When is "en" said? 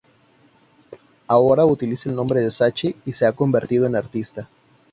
3.85-3.95